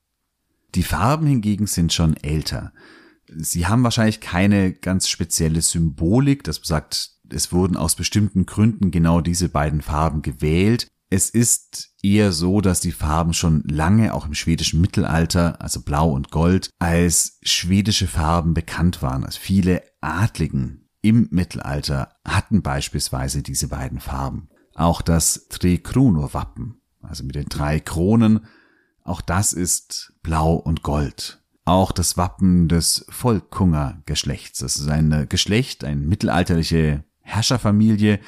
Die 0.74 0.84
Farben 0.84 1.28
hingegen 1.28 1.68
sind 1.68 1.92
schon 1.92 2.16
älter. 2.16 2.72
Sie 3.28 3.68
haben 3.68 3.84
wahrscheinlich 3.84 4.22
keine 4.22 4.72
ganz 4.72 5.10
spezielle 5.10 5.62
Symbolik, 5.62 6.46
das 6.46 6.62
sagt, 6.64 7.12
es 7.30 7.52
wurden 7.52 7.76
aus 7.76 7.98
bestimmten 7.98 8.46
Gründen 8.46 8.90
genau 8.90 9.20
diese 9.20 9.50
beiden 9.50 9.82
Farben 9.82 10.22
gewählt. 10.22 10.88
Es 11.10 11.30
ist 11.30 11.94
eher 12.02 12.32
so, 12.32 12.62
dass 12.62 12.80
die 12.80 12.92
Farben 12.92 13.34
schon 13.34 13.64
lange 13.64 14.14
auch 14.14 14.26
im 14.26 14.34
schwedischen 14.34 14.82
Mittelalter, 14.82 15.62
also 15.62 15.82
Blau 15.82 16.10
und 16.12 16.32
Gold, 16.32 16.70
als 16.80 17.38
schwedische 17.44 18.08
Farben 18.08 18.54
bekannt 18.54 19.02
waren. 19.02 19.24
Also 19.24 19.40
viele 19.40 19.84
Adligen 20.02 20.90
im 21.02 21.28
Mittelalter 21.32 22.16
hatten 22.26 22.64
beispielsweise 22.64 23.44
diese 23.44 23.68
beiden 23.68 24.00
Farben. 24.00 24.50
Auch 24.74 25.02
das 25.02 25.48
Tre 25.50 25.80
Wappen, 25.84 26.82
also 27.02 27.24
mit 27.24 27.36
den 27.36 27.46
drei 27.46 27.80
Kronen, 27.80 28.48
auch 29.04 29.22
das 29.22 29.54
ist 29.54 30.14
Blau 30.24 30.56
und 30.56 30.82
Gold. 30.82 31.44
Auch 31.64 31.92
das 31.92 32.18
Wappen 32.18 32.68
des 32.68 33.06
Volkunger 33.10 34.02
Geschlechts. 34.08 34.60
Das 34.60 34.78
ist 34.78 34.90
ein 34.90 35.28
Geschlecht, 35.30 35.84
eine 35.84 36.02
mittelalterliche 36.02 37.04
Herrscherfamilie, 37.22 38.20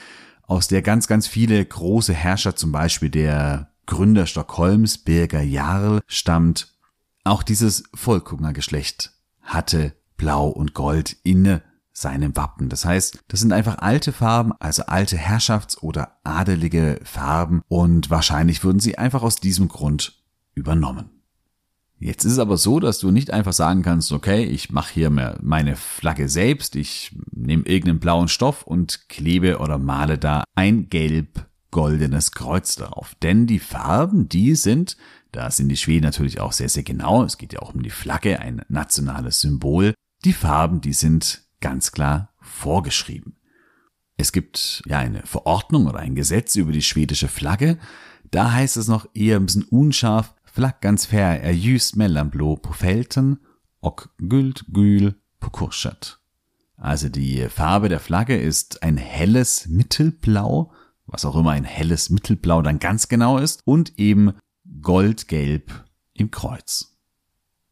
aus 0.47 0.67
der 0.67 0.81
ganz, 0.81 1.07
ganz 1.07 1.27
viele 1.27 1.63
große 1.63 2.13
Herrscher, 2.13 2.55
zum 2.55 2.71
Beispiel 2.71 3.09
der 3.09 3.71
Gründer 3.85 4.25
Stockholms, 4.25 4.97
Birger 4.97 5.41
Jarl, 5.41 6.01
stammt. 6.07 6.75
Auch 7.23 7.43
dieses 7.43 7.83
Volkunger 7.93 8.53
Geschlecht 8.53 9.11
hatte 9.41 9.93
Blau 10.15 10.47
und 10.47 10.73
Gold 10.73 11.17
inne 11.23 11.61
seinem 11.91 12.35
Wappen. 12.35 12.69
Das 12.69 12.85
heißt, 12.85 13.23
das 13.27 13.39
sind 13.39 13.51
einfach 13.51 13.79
alte 13.79 14.13
Farben, 14.13 14.53
also 14.59 14.83
alte 14.83 15.17
Herrschafts- 15.17 15.81
oder 15.81 16.19
adelige 16.23 16.99
Farben 17.03 17.61
und 17.67 18.09
wahrscheinlich 18.09 18.63
wurden 18.63 18.79
sie 18.79 18.97
einfach 18.97 19.23
aus 19.23 19.37
diesem 19.37 19.67
Grund 19.67 20.23
übernommen. 20.53 21.16
Jetzt 21.99 22.25
ist 22.25 22.33
es 22.33 22.39
aber 22.39 22.57
so, 22.57 22.79
dass 22.79 22.99
du 22.99 23.09
nicht 23.09 23.31
einfach 23.31 23.53
sagen 23.53 23.81
kannst, 23.81 24.11
okay, 24.11 24.43
ich 24.43 24.71
mache 24.71 24.93
hier 24.93 25.09
meine 25.09 25.75
Flagge 25.75 26.29
selbst, 26.29 26.75
ich 26.75 27.15
nehme 27.31 27.63
irgendeinen 27.63 27.99
blauen 27.99 28.27
Stoff 28.27 28.63
und 28.63 29.09
klebe 29.09 29.57
oder 29.57 29.79
male 29.79 30.19
da 30.19 30.43
ein 30.55 30.89
gelb-goldenes 30.89 32.33
Kreuz 32.33 32.75
darauf. 32.75 33.15
Denn 33.23 33.47
die 33.47 33.59
Farben, 33.59 34.29
die 34.29 34.53
sind, 34.53 34.95
da 35.31 35.49
sind 35.49 35.69
die 35.69 35.77
Schweden 35.77 36.05
natürlich 36.05 36.39
auch 36.39 36.51
sehr, 36.51 36.69
sehr 36.69 36.83
genau, 36.83 37.23
es 37.23 37.39
geht 37.39 37.53
ja 37.53 37.61
auch 37.61 37.73
um 37.73 37.81
die 37.81 37.89
Flagge, 37.89 38.39
ein 38.39 38.61
nationales 38.69 39.41
Symbol, 39.41 39.95
die 40.23 40.33
Farben, 40.33 40.81
die 40.81 40.93
sind 40.93 41.47
ganz 41.61 41.91
klar 41.91 42.33
vorgeschrieben. 42.39 43.37
Es 44.17 44.31
gibt 44.31 44.81
ja 44.87 44.99
eine 44.99 45.21
Verordnung 45.25 45.87
oder 45.87 45.99
ein 45.99 46.15
Gesetz 46.15 46.55
über 46.55 46.71
die 46.71 46.81
schwedische 46.81 47.27
Flagge. 47.27 47.77
Da 48.31 48.51
heißt 48.51 48.77
es 48.77 48.87
noch 48.87 49.07
eher 49.13 49.37
ein 49.37 49.45
bisschen 49.45 49.63
unscharf. 49.63 50.33
Flagg 50.57 50.81
ganz 50.81 51.05
fair 51.05 51.39
er 51.43 51.51
ljust 51.51 51.95
mellan 51.95 52.31
blå 52.31 52.55
på 52.55 52.73
felten 52.73 53.37
och 53.79 54.07
guldgul 54.17 55.13
på 55.39 55.49
korset. 55.49 56.17
Also 56.77 57.09
die 57.09 57.47
Farbe 57.47 57.89
der 57.89 57.99
Flagge 57.99 58.35
ist 58.35 58.81
ein 58.81 58.97
helles 58.97 59.67
Mittelblau, 59.67 60.71
was 61.05 61.25
auch 61.25 61.35
immer 61.35 61.51
ein 61.51 61.63
helles 61.63 62.09
Mittelblau 62.09 62.63
dann 62.63 62.79
ganz 62.79 63.07
genau 63.07 63.37
ist, 63.37 63.61
und 63.65 63.99
eben 63.99 64.33
goldgelb 64.81 65.85
im 66.13 66.31
Kreuz. 66.31 66.97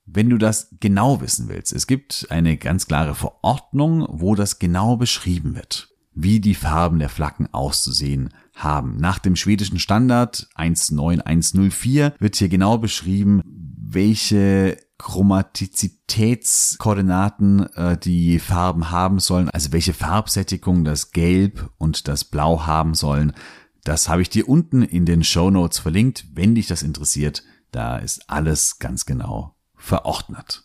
Wenn 0.06 0.30
du 0.30 0.38
das 0.38 0.68
genau 0.80 1.22
wissen 1.22 1.50
willst, 1.50 1.74
es 1.74 1.88
gibt 1.88 2.28
eine 2.30 2.56
ganz 2.56 2.86
klare 2.86 3.16
Verordnung, 3.16 4.06
wo 4.12 4.36
das 4.36 4.60
genau 4.60 4.96
beschrieben 4.96 5.56
wird, 5.56 5.90
wie 6.14 6.40
die 6.40 6.54
Farben 6.54 7.00
der 7.00 7.10
Flaggen 7.10 7.52
auszusehen 7.52 8.30
haben. 8.56 8.98
Nach 8.98 9.20
dem 9.20 9.36
schwedischen 9.36 9.80
Standard 9.80 10.48
19104 10.56 12.14
wird 12.20 12.36
hier 12.36 12.50
genau 12.50 12.78
beschrieben, 12.78 13.42
welche 13.46 14.78
Chromatizitätskoordinaten 14.98 17.68
äh, 17.76 17.98
die 17.98 18.40
Farben 18.40 18.92
haben 18.92 19.20
sollen, 19.20 19.50
also 19.50 19.74
welche 19.74 19.94
Farbsättigung 19.94 20.86
das 20.86 21.12
Gelb 21.12 21.70
und 21.78 22.08
das 22.08 22.24
Blau 22.24 22.66
haben 22.66 22.94
sollen. 22.94 23.34
Das 23.84 24.08
habe 24.10 24.22
ich 24.22 24.30
dir 24.30 24.48
unten 24.48 24.82
in 24.82 25.06
den 25.06 25.22
Show 25.24 25.52
Notes 25.52 25.80
verlinkt, 25.80 26.28
wenn 26.34 26.56
dich 26.56 26.68
das 26.68 26.82
interessiert. 26.82 27.44
Da 27.72 27.98
ist 27.98 28.30
alles 28.30 28.80
ganz 28.80 29.06
genau 29.06 29.58
verordnet. 29.76 30.64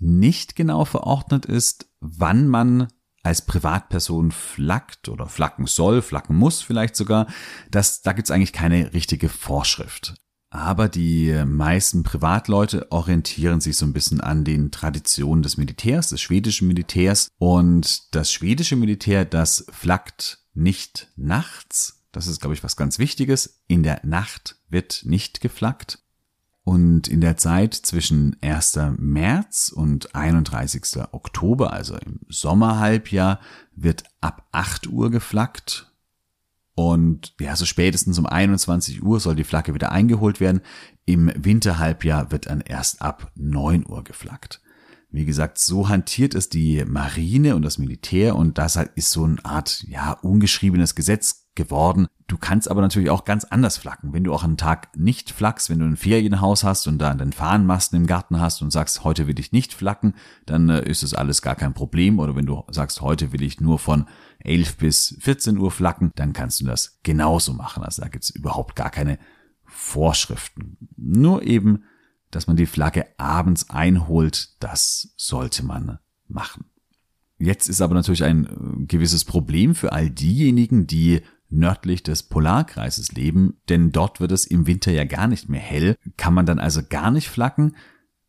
Nicht 0.00 0.56
genau 0.56 0.84
verordnet 0.84 1.46
ist, 1.46 1.88
wann 2.00 2.48
man 2.48 2.88
als 3.22 3.44
Privatperson 3.44 4.30
flaggt 4.30 5.08
oder 5.08 5.26
flaggen 5.26 5.66
soll, 5.66 6.02
flaggen 6.02 6.36
muss 6.36 6.62
vielleicht 6.62 6.96
sogar. 6.96 7.26
Das, 7.70 8.02
da 8.02 8.12
gibt's 8.12 8.30
eigentlich 8.30 8.52
keine 8.52 8.92
richtige 8.92 9.28
Vorschrift. 9.28 10.14
Aber 10.50 10.88
die 10.88 11.44
meisten 11.44 12.04
Privatleute 12.04 12.90
orientieren 12.90 13.60
sich 13.60 13.76
so 13.76 13.84
ein 13.84 13.92
bisschen 13.92 14.22
an 14.22 14.44
den 14.44 14.70
Traditionen 14.70 15.42
des 15.42 15.58
Militärs, 15.58 16.08
des 16.08 16.22
schwedischen 16.22 16.68
Militärs. 16.68 17.28
Und 17.36 18.14
das 18.14 18.32
schwedische 18.32 18.76
Militär, 18.76 19.26
das 19.26 19.66
flaggt 19.70 20.38
nicht 20.54 21.08
nachts. 21.16 22.06
Das 22.12 22.26
ist, 22.26 22.40
glaube 22.40 22.54
ich, 22.54 22.64
was 22.64 22.76
ganz 22.76 22.98
Wichtiges. 22.98 23.62
In 23.66 23.82
der 23.82 24.00
Nacht 24.04 24.56
wird 24.68 25.02
nicht 25.04 25.42
geflaggt. 25.42 25.98
Und 26.68 27.08
in 27.08 27.22
der 27.22 27.38
Zeit 27.38 27.72
zwischen 27.72 28.36
1. 28.42 28.78
März 28.98 29.72
und 29.74 30.14
31. 30.14 30.98
Oktober, 31.12 31.72
also 31.72 31.96
im 31.96 32.20
Sommerhalbjahr, 32.28 33.40
wird 33.74 34.04
ab 34.20 34.46
8 34.52 34.86
Uhr 34.88 35.10
geflaggt. 35.10 35.90
Und 36.74 37.32
ja, 37.40 37.56
so 37.56 37.64
spätestens 37.64 38.18
um 38.18 38.26
21 38.26 39.02
Uhr 39.02 39.18
soll 39.18 39.34
die 39.34 39.44
Flagge 39.44 39.72
wieder 39.72 39.92
eingeholt 39.92 40.40
werden. 40.40 40.60
Im 41.06 41.32
Winterhalbjahr 41.34 42.32
wird 42.32 42.50
dann 42.50 42.60
erst 42.60 43.00
ab 43.00 43.32
9 43.34 43.86
Uhr 43.86 44.04
geflaggt. 44.04 44.60
Wie 45.10 45.24
gesagt, 45.24 45.56
so 45.56 45.88
hantiert 45.88 46.34
es 46.34 46.50
die 46.50 46.84
Marine 46.84 47.56
und 47.56 47.62
das 47.62 47.78
Militär 47.78 48.36
und 48.36 48.58
das 48.58 48.78
ist 48.94 49.10
so 49.10 49.24
eine 49.24 49.42
Art, 49.42 49.84
ja, 49.88 50.12
ungeschriebenes 50.12 50.94
Gesetz 50.94 51.47
geworden. 51.58 52.06
Du 52.28 52.38
kannst 52.38 52.70
aber 52.70 52.80
natürlich 52.80 53.10
auch 53.10 53.24
ganz 53.24 53.44
anders 53.44 53.76
flaggen. 53.76 54.14
Wenn 54.14 54.24
du 54.24 54.32
auch 54.32 54.44
einen 54.44 54.56
Tag 54.56 54.96
nicht 54.96 55.30
flaggst, 55.30 55.68
wenn 55.68 55.80
du 55.80 55.86
ein 55.86 55.96
Ferienhaus 55.96 56.62
hast 56.62 56.86
und 56.86 56.98
da 56.98 57.10
einen 57.10 57.32
Fahnenmasten 57.32 57.98
im 58.00 58.06
Garten 58.06 58.40
hast 58.40 58.62
und 58.62 58.70
sagst, 58.70 59.04
heute 59.04 59.26
will 59.26 59.38
ich 59.38 59.52
nicht 59.52 59.74
flaggen, 59.74 60.14
dann 60.46 60.70
äh, 60.70 60.88
ist 60.88 61.02
es 61.02 61.14
alles 61.14 61.42
gar 61.42 61.56
kein 61.56 61.74
Problem. 61.74 62.20
Oder 62.20 62.36
wenn 62.36 62.46
du 62.46 62.64
sagst, 62.70 63.02
heute 63.02 63.32
will 63.32 63.42
ich 63.42 63.60
nur 63.60 63.78
von 63.78 64.06
11 64.38 64.76
bis 64.76 65.16
14 65.20 65.58
Uhr 65.58 65.70
flaggen, 65.70 66.12
dann 66.14 66.32
kannst 66.32 66.60
du 66.60 66.64
das 66.64 67.00
genauso 67.02 67.52
machen. 67.52 67.82
Also 67.82 68.02
da 68.02 68.08
gibt 68.08 68.24
es 68.24 68.30
überhaupt 68.30 68.76
gar 68.76 68.90
keine 68.90 69.18
Vorschriften. 69.64 70.78
Nur 70.96 71.42
eben, 71.42 71.82
dass 72.30 72.46
man 72.46 72.56
die 72.56 72.66
Flagge 72.66 73.06
abends 73.18 73.68
einholt, 73.68 74.54
das 74.60 75.12
sollte 75.16 75.64
man 75.64 75.98
machen. 76.28 76.66
Jetzt 77.38 77.68
ist 77.68 77.80
aber 77.80 77.94
natürlich 77.94 78.24
ein 78.24 78.46
äh, 78.46 78.84
gewisses 78.86 79.24
Problem 79.24 79.74
für 79.74 79.92
all 79.92 80.08
diejenigen, 80.08 80.86
die 80.86 81.22
nördlich 81.50 82.02
des 82.02 82.24
Polarkreises 82.24 83.12
leben, 83.12 83.60
denn 83.68 83.92
dort 83.92 84.20
wird 84.20 84.32
es 84.32 84.44
im 84.44 84.66
Winter 84.66 84.92
ja 84.92 85.04
gar 85.04 85.26
nicht 85.26 85.48
mehr 85.48 85.60
hell. 85.60 85.96
Kann 86.16 86.34
man 86.34 86.46
dann 86.46 86.58
also 86.58 86.82
gar 86.88 87.10
nicht 87.10 87.28
flaggen? 87.28 87.76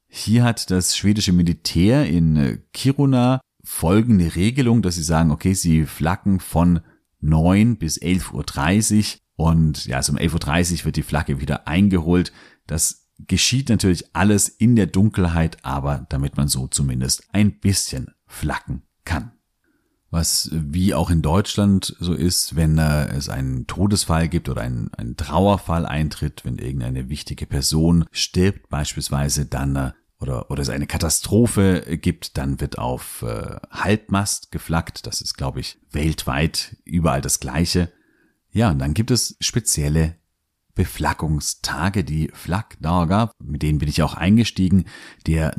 Hier 0.07 0.43
hat 0.43 0.71
das 0.71 0.97
schwedische 0.97 1.33
Militär 1.33 2.07
in 2.07 2.35
äh, 2.35 2.57
Kiruna 2.73 3.41
folgende 3.63 4.35
Regelung, 4.35 4.81
dass 4.81 4.95
sie 4.95 5.03
sagen, 5.03 5.31
okay, 5.31 5.53
sie 5.53 5.85
flaggen 5.85 6.39
von 6.39 6.79
9 7.21 7.77
bis 7.77 8.01
11.30 8.01 9.15
Uhr 9.37 9.45
und 9.47 9.85
ja, 9.85 9.97
also 9.97 10.13
um 10.13 10.17
11.30 10.17 10.79
Uhr 10.79 10.85
wird 10.85 10.95
die 10.95 11.03
Flagge 11.03 11.39
wieder 11.39 11.67
eingeholt. 11.67 12.33
Das 12.67 13.09
geschieht 13.19 13.69
natürlich 13.69 14.15
alles 14.15 14.49
in 14.49 14.75
der 14.75 14.87
Dunkelheit, 14.87 15.63
aber 15.63 16.05
damit 16.09 16.37
man 16.37 16.47
so 16.47 16.67
zumindest 16.67 17.23
ein 17.31 17.59
bisschen 17.59 18.11
flacken 18.25 18.83
kann. 19.05 19.31
Was 20.11 20.49
wie 20.51 20.95
auch 20.95 21.11
in 21.11 21.21
Deutschland 21.21 21.95
so 21.99 22.13
ist, 22.13 22.55
wenn 22.55 22.79
äh, 22.79 23.09
es 23.09 23.29
einen 23.29 23.67
Todesfall 23.67 24.27
gibt 24.27 24.49
oder 24.49 24.61
ein, 24.61 24.89
ein 24.97 25.17
Trauerfall 25.17 25.85
eintritt, 25.85 26.45
wenn 26.45 26.57
irgendeine 26.57 27.09
wichtige 27.09 27.45
Person 27.45 28.05
stirbt 28.11 28.69
beispielsweise, 28.69 29.45
dann 29.45 29.75
äh, 29.75 29.91
oder, 30.19 30.51
oder 30.51 30.61
es 30.61 30.69
eine 30.69 30.87
Katastrophe 30.87 31.97
gibt, 31.97 32.37
dann 32.37 32.59
wird 32.59 32.77
auf 32.77 33.21
äh, 33.21 33.55
Halbmast 33.71 34.51
geflaggt. 34.51 35.05
Das 35.05 35.21
ist, 35.21 35.35
glaube 35.35 35.61
ich, 35.61 35.77
weltweit 35.91 36.75
überall 36.83 37.21
das 37.21 37.39
Gleiche. 37.39 37.91
Ja, 38.51 38.71
und 38.71 38.79
dann 38.79 38.93
gibt 38.93 39.11
es 39.11 39.37
spezielle 39.39 40.15
Beflaggungstage, 40.75 42.03
die 42.03 42.31
Flagdager, 42.33 43.31
mit 43.39 43.61
denen 43.61 43.79
bin 43.79 43.89
ich 43.89 44.01
auch 44.01 44.13
eingestiegen. 44.13 44.85
Der 45.27 45.53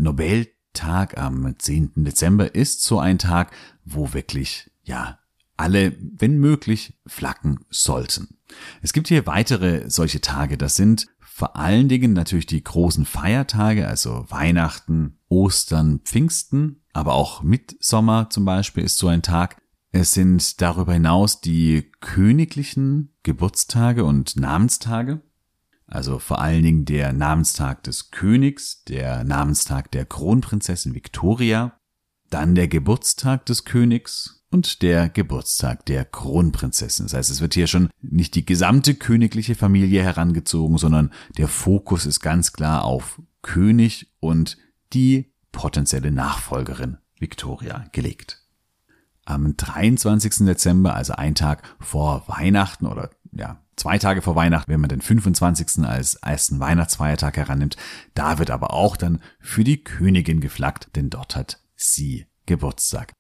Nobeltag 0.71 1.19
am 1.19 1.55
10. 1.59 2.05
Dezember 2.05 2.55
ist 2.55 2.83
so 2.83 3.01
ein 3.01 3.19
Tag, 3.19 3.53
wo 3.85 4.13
wirklich, 4.13 4.71
ja, 4.83 5.19
alle, 5.57 5.97
wenn 5.99 6.39
möglich, 6.39 6.99
flaggen 7.07 7.61
sollten. 7.71 8.39
Es 8.81 8.93
gibt 8.93 9.09
hier 9.09 9.27
weitere 9.27 9.91
solche 9.91 10.21
Tage. 10.21 10.57
Das 10.57 10.77
sind 10.77 11.09
vor 11.21 11.57
allen 11.57 11.89
Dingen 11.89 12.13
natürlich 12.13 12.47
die 12.47 12.63
großen 12.63 13.05
Feiertage, 13.05 13.87
also 13.87 14.27
Weihnachten, 14.29 15.19
Ostern, 15.29 16.01
Pfingsten, 16.05 16.83
aber 16.93 17.15
auch 17.15 17.43
Mitsommer 17.43 18.31
zum 18.31 18.45
Beispiel 18.45 18.85
ist 18.85 18.99
so 18.99 19.09
ein 19.09 19.23
Tag. 19.23 19.57
Es 19.93 20.15
sind 20.15 20.61
darüber 20.61 20.93
hinaus 20.93 21.41
die 21.41 21.91
königlichen 22.01 23.13
Geburtstage 23.23 24.05
und 24.05 24.37
Namenstage. 24.37 25.21
Also 25.91 26.19
vor 26.19 26.41
allen 26.41 26.63
Dingen 26.63 26.85
der 26.85 27.13
Namenstag 27.13 27.83
des 27.83 28.11
Königs, 28.11 28.85
der 28.85 29.25
Namenstag 29.25 29.91
der 29.91 30.07
Kronprinzessin 30.07 30.95
Victoria, 30.95 31.79
dann 32.31 32.55
der 32.55 32.69
Geburtstag 32.69 33.45
des 33.47 33.65
Königs, 33.65 34.41
und 34.51 34.83
der 34.83 35.09
Geburtstag 35.09 35.87
der 35.87 36.05
Kronprinzessin. 36.05 37.07
Das 37.07 37.15
heißt, 37.15 37.31
es 37.31 37.41
wird 37.41 37.55
hier 37.55 37.67
schon 37.67 37.89
nicht 38.03 38.35
die 38.35 38.45
gesamte 38.45 38.95
königliche 38.95 39.55
Familie 39.55 40.03
herangezogen, 40.03 40.77
sondern 40.77 41.13
der 41.39 41.49
Fokus 41.49 42.07
ist 42.07 42.21
ganz 42.21 42.53
klar 42.53 42.85
auf 42.85 43.23
König 43.43 44.13
und 44.19 44.59
die 44.93 45.33
potenzielle 45.53 46.11
Nachfolgerin 46.11 46.99
Victoria 47.19 47.87
gelegt. 47.93 48.45
Am 49.25 49.57
23. 49.57 50.47
Dezember, 50.47 50.97
also 50.97 51.13
ein 51.13 51.37
Tag 51.37 51.63
vor 51.79 52.25
Weihnachten 52.27 52.87
oder 52.87 53.11
ja, 53.33 53.61
zwei 53.77 53.99
Tage 53.99 54.23
vor 54.23 54.37
Weihnachten, 54.37 54.71
wenn 54.71 54.81
man 54.81 54.89
den 54.89 55.01
25. 55.01 55.85
als 55.85 56.15
ersten 56.15 56.61
Weihnachtsfeiertag 56.61 57.37
herannimmt, 57.37 57.77
da 58.15 58.39
wird 58.39 58.51
aber 58.51 58.73
auch 58.73 58.97
dann 58.97 59.21
für 59.39 59.65
die 59.65 59.83
Königin 59.83 60.41
geflaggt, 60.41 60.89
denn 60.97 61.11
dort 61.11 61.37
hat 61.37 61.61
sie 61.77 62.27
Geburtstag. 62.47 63.13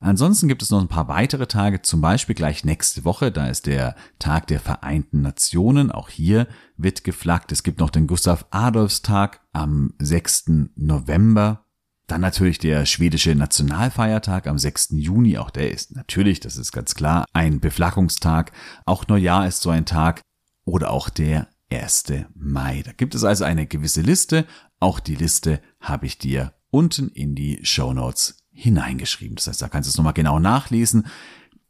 Ansonsten 0.00 0.46
gibt 0.46 0.62
es 0.62 0.70
noch 0.70 0.80
ein 0.80 0.88
paar 0.88 1.08
weitere 1.08 1.48
Tage, 1.48 1.82
zum 1.82 2.00
Beispiel 2.00 2.36
gleich 2.36 2.64
nächste 2.64 3.04
Woche, 3.04 3.32
da 3.32 3.48
ist 3.48 3.66
der 3.66 3.96
Tag 4.20 4.46
der 4.46 4.60
Vereinten 4.60 5.22
Nationen, 5.22 5.90
auch 5.90 6.08
hier 6.08 6.46
wird 6.76 7.02
geflaggt. 7.02 7.50
Es 7.50 7.64
gibt 7.64 7.80
noch 7.80 7.90
den 7.90 8.06
Gustav 8.06 8.46
Adolfs 8.50 9.02
Tag 9.02 9.40
am 9.52 9.94
6. 9.98 10.70
November. 10.76 11.64
Dann 12.08 12.22
natürlich 12.22 12.58
der 12.58 12.86
schwedische 12.86 13.34
Nationalfeiertag 13.34 14.46
am 14.46 14.58
6. 14.58 14.88
Juni, 14.92 15.36
auch 15.36 15.50
der 15.50 15.70
ist 15.70 15.94
natürlich, 15.94 16.40
das 16.40 16.56
ist 16.56 16.72
ganz 16.72 16.94
klar, 16.94 17.26
ein 17.34 17.60
Beflaggungstag. 17.60 18.50
Auch 18.86 19.06
Neujahr 19.06 19.46
ist 19.46 19.60
so 19.60 19.68
ein 19.68 19.84
Tag 19.84 20.22
oder 20.64 20.90
auch 20.90 21.10
der 21.10 21.48
1. 21.70 22.04
Mai. 22.34 22.82
Da 22.82 22.92
gibt 22.92 23.14
es 23.14 23.24
also 23.24 23.44
eine 23.44 23.66
gewisse 23.66 24.00
Liste. 24.00 24.46
Auch 24.80 25.00
die 25.00 25.16
Liste 25.16 25.60
habe 25.80 26.06
ich 26.06 26.16
dir 26.16 26.54
unten 26.70 27.10
in 27.10 27.34
die 27.34 27.60
Show 27.62 27.92
Notes 27.92 28.42
hineingeschrieben. 28.52 29.36
Das 29.36 29.46
heißt, 29.46 29.60
da 29.60 29.68
kannst 29.68 29.88
du 29.88 29.90
es 29.90 29.96
nochmal 29.98 30.14
genau 30.14 30.38
nachlesen. 30.38 31.08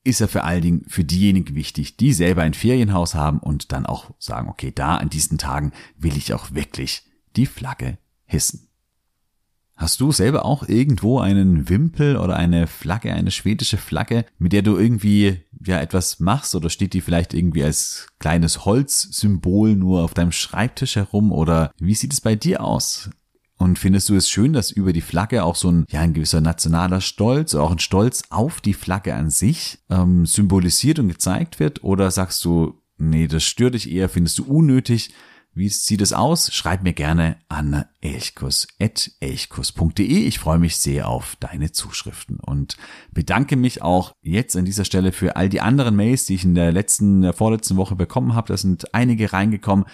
Ist 0.04 0.20
ja 0.20 0.28
für 0.28 0.44
allen 0.44 0.62
Dingen 0.62 0.84
für 0.86 1.04
diejenigen 1.04 1.56
wichtig, 1.56 1.96
die 1.96 2.12
selber 2.12 2.42
ein 2.42 2.54
Ferienhaus 2.54 3.16
haben 3.16 3.40
und 3.40 3.72
dann 3.72 3.86
auch 3.86 4.12
sagen, 4.20 4.48
okay, 4.48 4.70
da 4.72 4.98
an 4.98 5.10
diesen 5.10 5.36
Tagen 5.36 5.72
will 5.96 6.16
ich 6.16 6.32
auch 6.32 6.52
wirklich 6.52 7.02
die 7.34 7.46
Flagge 7.46 7.98
hissen. 8.24 8.67
Hast 9.78 10.00
du 10.00 10.10
selber 10.10 10.44
auch 10.44 10.68
irgendwo 10.68 11.20
einen 11.20 11.68
Wimpel 11.68 12.16
oder 12.16 12.34
eine 12.34 12.66
Flagge, 12.66 13.14
eine 13.14 13.30
schwedische 13.30 13.76
Flagge, 13.76 14.24
mit 14.36 14.52
der 14.52 14.62
du 14.62 14.76
irgendwie 14.76 15.40
ja 15.64 15.80
etwas 15.80 16.18
machst 16.18 16.56
oder 16.56 16.68
steht 16.68 16.94
die 16.94 17.00
vielleicht 17.00 17.32
irgendwie 17.32 17.62
als 17.62 18.08
kleines 18.18 18.64
Holzsymbol 18.64 19.76
nur 19.76 20.02
auf 20.02 20.14
deinem 20.14 20.32
Schreibtisch 20.32 20.96
herum 20.96 21.30
oder 21.30 21.70
wie 21.78 21.94
sieht 21.94 22.12
es 22.12 22.20
bei 22.20 22.34
dir 22.34 22.64
aus? 22.64 23.10
Und 23.56 23.78
findest 23.78 24.08
du 24.08 24.16
es 24.16 24.28
schön, 24.28 24.52
dass 24.52 24.72
über 24.72 24.92
die 24.92 25.00
Flagge 25.00 25.44
auch 25.44 25.54
so 25.54 25.70
ein, 25.70 25.84
ja, 25.90 26.00
ein 26.00 26.12
gewisser 26.12 26.40
nationaler 26.40 27.00
Stolz, 27.00 27.54
auch 27.54 27.70
ein 27.70 27.78
Stolz 27.78 28.24
auf 28.30 28.60
die 28.60 28.74
Flagge 28.74 29.14
an 29.14 29.30
sich 29.30 29.78
ähm, 29.90 30.26
symbolisiert 30.26 30.98
und 30.98 31.08
gezeigt 31.08 31.60
wird? 31.60 31.84
Oder 31.84 32.10
sagst 32.10 32.44
du, 32.44 32.82
nee, 32.96 33.28
das 33.28 33.44
stört 33.44 33.74
dich 33.74 33.90
eher, 33.92 34.08
findest 34.08 34.40
du 34.40 34.44
unnötig? 34.44 35.14
Wie 35.54 35.68
sieht 35.68 36.00
es 36.00 36.12
aus? 36.12 36.54
Schreib 36.54 36.84
mir 36.84 36.92
gerne 36.92 37.36
an 37.48 37.84
elchkus.elchkus.de. 38.00 40.06
Ich 40.06 40.38
freue 40.38 40.58
mich 40.58 40.76
sehr 40.76 41.08
auf 41.08 41.36
deine 41.40 41.72
Zuschriften 41.72 42.38
und 42.38 42.76
bedanke 43.12 43.56
mich 43.56 43.82
auch 43.82 44.14
jetzt 44.22 44.56
an 44.56 44.64
dieser 44.64 44.84
Stelle 44.84 45.10
für 45.10 45.36
all 45.36 45.48
die 45.48 45.60
anderen 45.60 45.96
Mails, 45.96 46.26
die 46.26 46.36
ich 46.36 46.44
in 46.44 46.54
der 46.54 46.70
letzten, 46.70 47.22
der 47.22 47.32
vorletzten 47.32 47.76
Woche 47.76 47.96
bekommen 47.96 48.34
habe. 48.34 48.48
Da 48.48 48.56
sind 48.56 48.94
einige 48.94 49.32
reingekommen. 49.32 49.86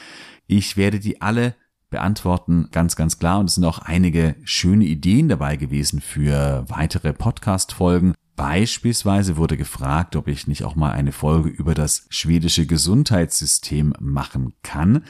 Ich 0.47 0.77
werde 0.77 1.01
die 1.01 1.23
alle 1.23 1.55
beantworten, 1.89 2.69
ganz, 2.73 2.97
ganz 2.97 3.19
klar. 3.19 3.39
Und 3.39 3.47
es 3.47 3.55
sind 3.55 3.65
auch 3.65 3.79
einige 3.79 4.37
schöne 4.43 4.85
Ideen 4.85 5.29
dabei 5.29 5.57
gewesen 5.57 6.01
für 6.01 6.65
weitere 6.69 7.13
Podcast-Folgen. 7.13 8.15
Beispielsweise 8.37 9.37
wurde 9.37 9.57
gefragt, 9.57 10.17
ob 10.17 10.27
ich 10.27 10.49
nicht 10.49 10.65
auch 10.65 10.75
mal 10.75 10.91
eine 10.91 11.13
Folge 11.13 11.49
über 11.49 11.75
das 11.75 12.07
schwedische 12.11 12.67
Gesundheitssystem 12.67 13.95
machen 14.01 14.55
kann. 14.63 15.05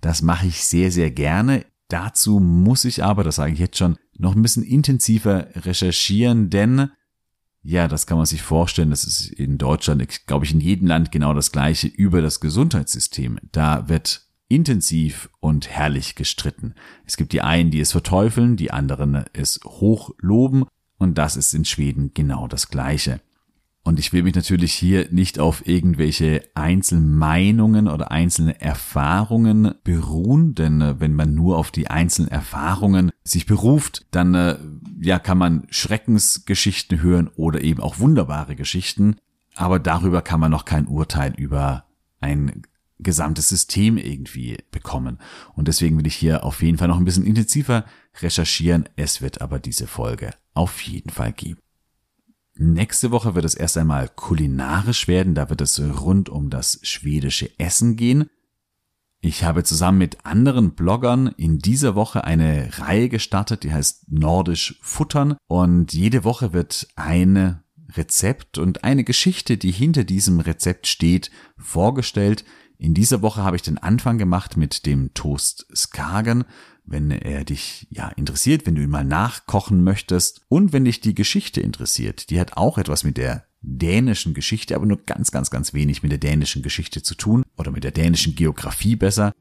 Das 0.00 0.22
mache 0.22 0.46
ich 0.46 0.64
sehr, 0.64 0.90
sehr 0.90 1.10
gerne. 1.10 1.64
Dazu 1.88 2.38
muss 2.38 2.84
ich 2.84 3.02
aber, 3.02 3.24
das 3.24 3.36
sage 3.36 3.52
ich 3.52 3.58
jetzt 3.58 3.78
schon, 3.78 3.96
noch 4.18 4.34
ein 4.34 4.42
bisschen 4.42 4.64
intensiver 4.64 5.48
recherchieren, 5.54 6.50
denn 6.50 6.90
ja, 7.62 7.88
das 7.88 8.06
kann 8.06 8.16
man 8.16 8.26
sich 8.26 8.42
vorstellen. 8.42 8.90
Das 8.90 9.04
ist 9.04 9.26
in 9.26 9.58
Deutschland, 9.58 10.26
glaube 10.26 10.44
ich, 10.44 10.52
in 10.52 10.60
jedem 10.60 10.88
Land 10.88 11.12
genau 11.12 11.34
das 11.34 11.52
gleiche 11.52 11.88
über 11.88 12.22
das 12.22 12.40
Gesundheitssystem. 12.40 13.38
Da 13.52 13.88
wird 13.88 14.26
intensiv 14.48 15.28
und 15.40 15.68
herrlich 15.68 16.14
gestritten. 16.14 16.74
Es 17.04 17.16
gibt 17.16 17.32
die 17.32 17.42
einen, 17.42 17.70
die 17.70 17.80
es 17.80 17.92
verteufeln, 17.92 18.56
die 18.56 18.70
anderen 18.70 19.24
es 19.32 19.60
hochloben 19.64 20.64
und 20.96 21.18
das 21.18 21.36
ist 21.36 21.54
in 21.54 21.64
Schweden 21.64 22.12
genau 22.14 22.48
das 22.48 22.68
Gleiche. 22.68 23.20
Und 23.88 23.98
ich 23.98 24.12
will 24.12 24.22
mich 24.22 24.34
natürlich 24.34 24.74
hier 24.74 25.08
nicht 25.10 25.38
auf 25.38 25.66
irgendwelche 25.66 26.42
Einzelmeinungen 26.52 27.88
oder 27.88 28.10
einzelne 28.10 28.60
Erfahrungen 28.60 29.76
beruhen, 29.82 30.54
denn 30.54 30.82
äh, 30.82 31.00
wenn 31.00 31.14
man 31.14 31.34
nur 31.34 31.56
auf 31.56 31.70
die 31.70 31.88
einzelnen 31.88 32.30
Erfahrungen 32.30 33.10
sich 33.24 33.46
beruft, 33.46 34.04
dann 34.10 34.34
äh, 34.34 34.58
ja 35.00 35.18
kann 35.18 35.38
man 35.38 35.66
Schreckensgeschichten 35.70 37.00
hören 37.00 37.30
oder 37.34 37.62
eben 37.62 37.80
auch 37.80 37.98
wunderbare 37.98 38.56
Geschichten, 38.56 39.16
aber 39.54 39.78
darüber 39.78 40.20
kann 40.20 40.40
man 40.40 40.50
noch 40.50 40.66
kein 40.66 40.86
Urteil 40.86 41.32
über 41.38 41.86
ein 42.20 42.64
gesamtes 42.98 43.48
System 43.48 43.96
irgendwie 43.96 44.58
bekommen. 44.70 45.16
Und 45.54 45.66
deswegen 45.66 45.96
will 45.96 46.06
ich 46.06 46.16
hier 46.16 46.44
auf 46.44 46.62
jeden 46.62 46.76
Fall 46.76 46.88
noch 46.88 46.98
ein 46.98 47.06
bisschen 47.06 47.24
intensiver 47.24 47.86
recherchieren. 48.20 48.86
Es 48.96 49.22
wird 49.22 49.40
aber 49.40 49.58
diese 49.58 49.86
Folge 49.86 50.34
auf 50.52 50.82
jeden 50.82 51.08
Fall 51.08 51.32
geben. 51.32 51.60
Nächste 52.60 53.12
Woche 53.12 53.36
wird 53.36 53.44
es 53.44 53.54
erst 53.54 53.78
einmal 53.78 54.08
kulinarisch 54.08 55.06
werden. 55.06 55.36
Da 55.36 55.48
wird 55.48 55.60
es 55.60 55.80
rund 55.80 56.28
um 56.28 56.50
das 56.50 56.80
schwedische 56.82 57.56
Essen 57.58 57.94
gehen. 57.94 58.28
Ich 59.20 59.44
habe 59.44 59.62
zusammen 59.62 59.98
mit 59.98 60.24
anderen 60.24 60.72
Bloggern 60.72 61.28
in 61.36 61.58
dieser 61.58 61.94
Woche 61.94 62.24
eine 62.24 62.68
Reihe 62.78 63.08
gestartet, 63.08 63.62
die 63.62 63.72
heißt 63.72 64.10
Nordisch 64.10 64.78
Futtern. 64.82 65.36
Und 65.46 65.92
jede 65.92 66.24
Woche 66.24 66.52
wird 66.52 66.88
ein 66.96 67.62
Rezept 67.92 68.58
und 68.58 68.82
eine 68.82 69.04
Geschichte, 69.04 69.56
die 69.56 69.70
hinter 69.70 70.02
diesem 70.02 70.40
Rezept 70.40 70.88
steht, 70.88 71.30
vorgestellt. 71.56 72.44
In 72.78 72.94
dieser 72.94 73.22
Woche 73.22 73.42
habe 73.42 73.56
ich 73.56 73.62
den 73.62 73.78
Anfang 73.78 74.18
gemacht 74.18 74.56
mit 74.56 74.86
dem 74.86 75.12
Toast 75.12 75.66
Skagen. 75.74 76.44
Wenn 76.84 77.10
er 77.10 77.44
dich 77.44 77.88
ja 77.90 78.08
interessiert, 78.10 78.66
wenn 78.66 78.76
du 78.76 78.82
ihn 78.82 78.88
mal 78.88 79.04
nachkochen 79.04 79.82
möchtest 79.82 80.42
und 80.48 80.72
wenn 80.72 80.84
dich 80.84 81.00
die 81.00 81.14
Geschichte 81.14 81.60
interessiert, 81.60 82.30
die 82.30 82.40
hat 82.40 82.56
auch 82.56 82.78
etwas 82.78 83.04
mit 83.04 83.16
der 83.16 83.44
dänischen 83.60 84.32
Geschichte, 84.32 84.76
aber 84.76 84.86
nur 84.86 85.04
ganz, 85.04 85.32
ganz, 85.32 85.50
ganz 85.50 85.74
wenig 85.74 86.02
mit 86.02 86.12
der 86.12 86.18
dänischen 86.18 86.62
Geschichte 86.62 87.02
zu 87.02 87.16
tun 87.16 87.44
oder 87.56 87.72
mit 87.72 87.82
der 87.82 87.90
dänischen 87.90 88.36
Geografie 88.36 88.94
besser, 88.94 89.32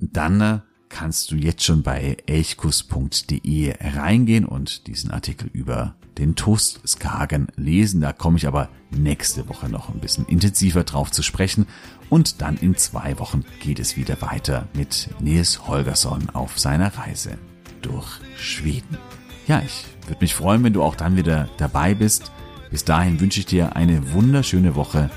dann 0.00 0.40
äh, 0.40 0.60
kannst 0.88 1.30
du 1.30 1.36
jetzt 1.36 1.64
schon 1.64 1.82
bei 1.82 2.16
elchkus.de 2.26 3.74
reingehen 3.80 4.44
und 4.44 4.86
diesen 4.86 5.10
Artikel 5.10 5.48
über 5.52 5.96
den 6.18 6.36
Toastskagen 6.36 7.48
lesen. 7.56 8.00
Da 8.00 8.12
komme 8.12 8.36
ich 8.36 8.46
aber 8.46 8.68
nächste 8.90 9.48
Woche 9.48 9.68
noch 9.68 9.88
ein 9.88 10.00
bisschen 10.00 10.26
intensiver 10.26 10.84
drauf 10.84 11.10
zu 11.10 11.22
sprechen. 11.22 11.66
Und 12.12 12.42
dann 12.42 12.58
in 12.58 12.76
zwei 12.76 13.18
Wochen 13.18 13.42
geht 13.58 13.78
es 13.78 13.96
wieder 13.96 14.20
weiter 14.20 14.68
mit 14.74 15.08
Nils 15.20 15.66
Holgersson 15.66 16.28
auf 16.34 16.58
seiner 16.58 16.94
Reise 16.98 17.38
durch 17.80 18.20
Schweden. 18.36 18.98
Ja, 19.46 19.62
ich 19.64 19.86
würde 20.06 20.20
mich 20.20 20.34
freuen, 20.34 20.62
wenn 20.62 20.74
du 20.74 20.82
auch 20.82 20.94
dann 20.94 21.16
wieder 21.16 21.48
dabei 21.56 21.94
bist. 21.94 22.30
Bis 22.70 22.84
dahin 22.84 23.18
wünsche 23.18 23.40
ich 23.40 23.46
dir 23.46 23.76
eine 23.76 24.12
wunderschöne 24.12 24.74
Woche. 24.74 25.08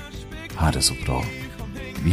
Ha 0.58 0.70
det 0.70 0.82
så 0.82 0.94
bra. 1.04 1.22
Vi 2.02 2.12